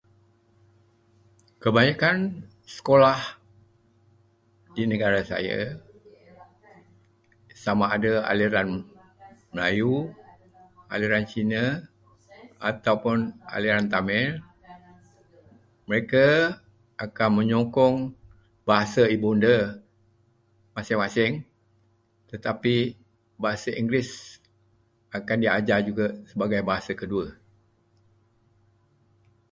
Kebanyakan 1.61 2.17
sekolah 2.75 3.19
di 4.75 4.83
negara 4.91 5.19
saya 5.31 5.59
sama 7.65 7.85
ada 7.95 8.11
aliran 8.31 8.69
Melayu, 9.53 9.93
aliran 10.93 11.23
Cina 11.31 11.63
ataupun 12.71 13.17
aliran 13.55 13.85
Tamil, 13.93 14.27
mereka 15.87 16.27
akan 17.05 17.29
menyokong 17.39 17.95
bahasa 18.69 19.03
ibunda 19.15 19.57
masing-masing, 20.75 21.33
tetapi 22.31 22.75
bahasa 23.43 23.69
Inggeris 23.81 24.11
akan 25.17 25.37
diajar 25.43 25.79
juga 25.87 26.05
sebagai 26.29 26.59
bahasa 26.69 26.91
kedua. 27.01 27.27